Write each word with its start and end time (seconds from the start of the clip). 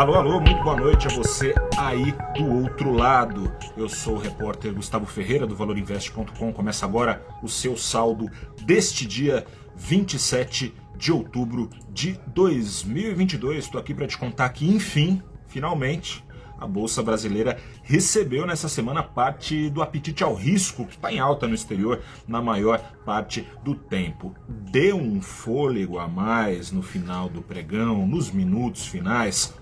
Alô, 0.00 0.14
alô, 0.14 0.40
muito 0.40 0.62
boa 0.62 0.76
noite 0.76 1.06
a 1.08 1.10
você 1.10 1.54
aí 1.76 2.14
do 2.34 2.62
outro 2.62 2.90
lado. 2.90 3.52
Eu 3.76 3.86
sou 3.86 4.14
o 4.14 4.18
repórter 4.18 4.72
Gustavo 4.72 5.04
Ferreira 5.04 5.46
do 5.46 5.54
ValorInvest.com. 5.54 6.54
Começa 6.54 6.86
agora 6.86 7.22
o 7.42 7.48
seu 7.50 7.76
saldo 7.76 8.26
deste 8.62 9.06
dia 9.06 9.44
27 9.76 10.74
de 10.96 11.12
outubro 11.12 11.68
de 11.90 12.18
2022. 12.28 13.66
Estou 13.66 13.78
aqui 13.78 13.92
para 13.92 14.06
te 14.06 14.16
contar 14.16 14.48
que, 14.48 14.66
enfim, 14.66 15.22
finalmente, 15.48 16.24
a 16.58 16.66
Bolsa 16.66 17.02
Brasileira 17.02 17.58
recebeu 17.82 18.46
nessa 18.46 18.70
semana 18.70 19.02
parte 19.02 19.68
do 19.68 19.82
apetite 19.82 20.24
ao 20.24 20.34
risco 20.34 20.86
que 20.86 20.94
está 20.94 21.12
em 21.12 21.18
alta 21.18 21.46
no 21.46 21.54
exterior 21.54 22.00
na 22.26 22.40
maior 22.40 22.78
parte 23.04 23.46
do 23.62 23.74
tempo. 23.74 24.34
Deu 24.48 24.96
um 24.96 25.20
fôlego 25.20 25.98
a 25.98 26.08
mais 26.08 26.72
no 26.72 26.82
final 26.82 27.28
do 27.28 27.42
pregão, 27.42 28.06
nos 28.06 28.30
minutos 28.30 28.86
finais, 28.86 29.52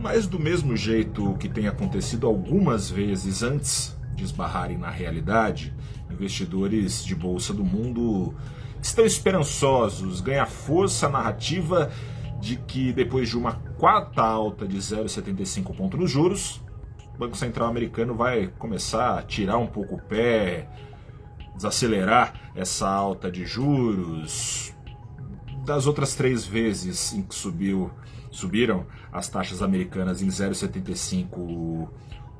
Mas 0.00 0.26
do 0.26 0.38
mesmo 0.38 0.74
jeito 0.74 1.36
que 1.38 1.48
tem 1.48 1.68
acontecido 1.68 2.26
algumas 2.26 2.90
vezes 2.90 3.42
antes 3.42 3.96
de 4.14 4.24
esbarrarem 4.24 4.78
na 4.78 4.90
realidade, 4.90 5.74
investidores 6.10 7.04
de 7.04 7.14
bolsa 7.14 7.52
do 7.52 7.62
mundo 7.62 8.34
estão 8.80 9.04
esperançosos, 9.04 10.20
ganha 10.20 10.46
força 10.46 11.06
a 11.06 11.10
narrativa 11.10 11.90
de 12.40 12.56
que 12.56 12.90
depois 12.92 13.28
de 13.28 13.36
uma 13.36 13.52
quarta 13.78 14.22
alta 14.22 14.66
de 14.66 14.78
0,75 14.78 15.76
ponto 15.76 15.96
nos 15.96 16.10
juros, 16.10 16.60
o 17.14 17.18
Banco 17.18 17.36
Central 17.36 17.68
americano 17.68 18.14
vai 18.14 18.48
começar 18.58 19.18
a 19.18 19.22
tirar 19.22 19.58
um 19.58 19.66
pouco 19.66 19.96
o 19.96 20.02
pé, 20.02 20.68
desacelerar 21.54 22.34
essa 22.54 22.88
alta 22.88 23.30
de 23.30 23.44
juros. 23.44 24.74
Das 25.64 25.86
outras 25.86 26.14
três 26.14 26.44
vezes 26.44 27.12
em 27.12 27.22
que 27.22 27.34
subiu, 27.34 27.90
subiram 28.30 28.86
as 29.12 29.28
taxas 29.28 29.62
americanas 29.62 30.22
em 30.22 30.28
0,75 30.28 31.88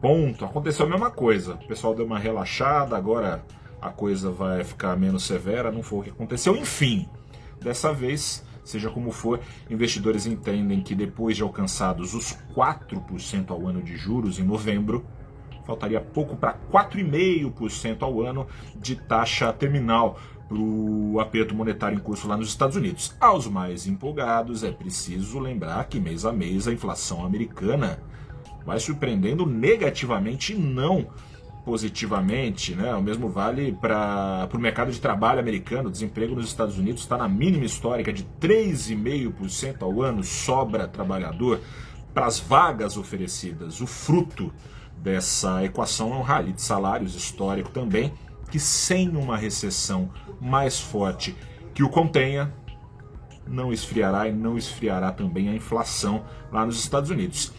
ponto, 0.02 0.44
aconteceu 0.44 0.84
a 0.84 0.88
mesma 0.88 1.10
coisa. 1.10 1.54
O 1.54 1.68
pessoal 1.68 1.94
deu 1.94 2.04
uma 2.04 2.18
relaxada, 2.18 2.96
agora 2.96 3.44
a 3.80 3.88
coisa 3.88 4.30
vai 4.30 4.64
ficar 4.64 4.96
menos 4.96 5.22
severa, 5.22 5.70
não 5.70 5.82
foi 5.82 6.00
o 6.00 6.02
que 6.02 6.10
aconteceu. 6.10 6.56
Enfim, 6.56 7.08
dessa 7.60 7.92
vez, 7.92 8.44
seja 8.64 8.90
como 8.90 9.12
for, 9.12 9.40
investidores 9.70 10.26
entendem 10.26 10.80
que 10.82 10.94
depois 10.94 11.36
de 11.36 11.42
alcançados 11.44 12.14
os 12.14 12.36
4% 12.54 13.50
ao 13.50 13.66
ano 13.68 13.80
de 13.80 13.96
juros 13.96 14.40
em 14.40 14.42
novembro, 14.42 15.06
faltaria 15.64 16.00
pouco 16.00 16.36
para 16.36 16.56
4,5% 16.72 18.02
ao 18.02 18.20
ano 18.22 18.46
de 18.76 18.96
taxa 18.96 19.52
terminal 19.52 20.18
para 20.48 20.58
o 20.58 21.18
aperto 21.20 21.54
monetário 21.54 21.96
em 21.96 22.00
curso 22.00 22.28
lá 22.28 22.36
nos 22.36 22.48
Estados 22.48 22.76
Unidos. 22.76 23.14
Aos 23.20 23.46
mais 23.46 23.86
empolgados, 23.86 24.62
é 24.62 24.70
preciso 24.70 25.38
lembrar 25.38 25.84
que 25.84 25.98
mês 25.98 26.24
a 26.24 26.32
mês 26.32 26.68
a 26.68 26.72
inflação 26.72 27.24
americana 27.24 27.98
vai 28.64 28.78
surpreendendo 28.78 29.46
negativamente 29.46 30.52
e 30.52 30.56
não 30.56 31.06
positivamente, 31.64 32.74
né? 32.74 32.94
O 32.94 33.02
mesmo 33.02 33.28
vale 33.28 33.72
para 33.80 34.48
o 34.52 34.58
mercado 34.58 34.90
de 34.90 35.00
trabalho 35.00 35.40
americano. 35.40 35.88
O 35.88 35.92
desemprego 35.92 36.34
nos 36.34 36.46
Estados 36.46 36.76
Unidos 36.76 37.02
está 37.02 37.16
na 37.16 37.28
mínima 37.28 37.64
histórica 37.64 38.12
de 38.12 38.24
3,5% 38.40 39.82
ao 39.82 40.02
ano, 40.02 40.22
sobra 40.24 40.88
trabalhador 40.88 41.60
para 42.12 42.26
as 42.26 42.38
vagas 42.38 42.96
oferecidas. 42.96 43.80
O 43.80 43.86
fruto 43.86 44.52
dessa 45.02 45.64
equação 45.64 46.12
é 46.14 46.16
um 46.16 46.22
rally 46.22 46.52
de 46.52 46.62
salários 46.62 47.16
histórico 47.16 47.70
também, 47.70 48.14
que 48.50 48.60
sem 48.60 49.08
uma 49.08 49.36
recessão 49.36 50.10
mais 50.40 50.78
forte 50.78 51.36
que 51.74 51.82
o 51.82 51.88
contenha, 51.88 52.54
não 53.46 53.72
esfriará 53.72 54.28
e 54.28 54.32
não 54.32 54.56
esfriará 54.56 55.10
também 55.10 55.48
a 55.48 55.54
inflação 55.54 56.24
lá 56.52 56.64
nos 56.64 56.78
Estados 56.78 57.10
Unidos 57.10 57.52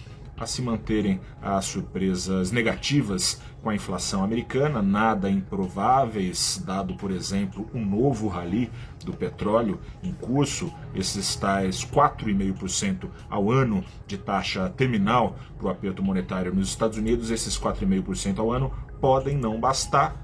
a 0.43 0.45
se 0.45 0.61
manterem 0.61 1.19
as 1.41 1.65
surpresas 1.65 2.51
negativas 2.51 3.41
com 3.61 3.69
a 3.69 3.75
inflação 3.75 4.23
americana, 4.23 4.81
nada 4.81 5.29
improváveis, 5.29 6.61
dado, 6.65 6.95
por 6.95 7.11
exemplo, 7.11 7.69
um 7.73 7.83
novo 7.83 8.27
rally 8.27 8.69
do 9.05 9.13
petróleo 9.13 9.79
em 10.03 10.11
curso, 10.11 10.71
esses 10.93 11.35
tais 11.35 11.85
4,5% 11.85 13.09
ao 13.29 13.49
ano 13.49 13.83
de 14.05 14.17
taxa 14.17 14.69
terminal 14.69 15.37
para 15.57 15.67
o 15.67 15.69
aperto 15.69 16.03
monetário 16.03 16.53
nos 16.53 16.67
Estados 16.67 16.97
Unidos, 16.97 17.31
esses 17.31 17.57
4,5% 17.57 18.39
ao 18.39 18.51
ano 18.51 18.71
podem 18.99 19.37
não 19.37 19.59
bastar. 19.59 20.21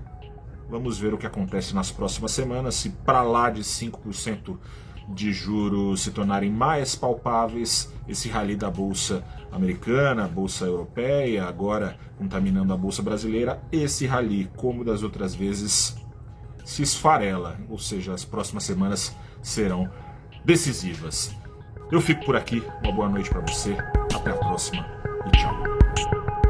Vamos 0.69 0.99
ver 0.99 1.13
o 1.13 1.17
que 1.17 1.25
acontece 1.25 1.73
nas 1.73 1.91
próximas 1.91 2.31
semanas, 2.31 2.75
se 2.75 2.89
para 2.89 3.23
lá 3.23 3.49
de 3.49 3.61
5% 3.61 4.57
de 5.09 5.33
juros 5.33 6.01
se 6.01 6.11
tornarem 6.11 6.51
mais 6.51 6.95
palpáveis, 6.95 7.91
esse 8.07 8.29
rally 8.29 8.55
da 8.55 8.69
bolsa 8.69 9.23
americana, 9.51 10.27
bolsa 10.27 10.65
europeia, 10.65 11.45
agora 11.45 11.97
contaminando 12.17 12.73
a 12.73 12.77
bolsa 12.77 13.01
brasileira, 13.01 13.61
esse 13.71 14.05
rally, 14.05 14.49
como 14.55 14.83
das 14.83 15.03
outras 15.03 15.33
vezes, 15.33 15.95
se 16.63 16.83
esfarela, 16.83 17.59
ou 17.69 17.79
seja, 17.79 18.13
as 18.13 18.23
próximas 18.23 18.63
semanas 18.63 19.15
serão 19.41 19.89
decisivas. 20.45 21.35
Eu 21.91 22.01
fico 22.01 22.23
por 22.25 22.35
aqui, 22.35 22.63
uma 22.83 22.91
boa 22.91 23.09
noite 23.09 23.29
para 23.29 23.41
você, 23.41 23.75
até 24.13 24.31
a 24.31 24.35
próxima 24.35 24.85
e 25.25 25.31
tchau. 25.31 26.48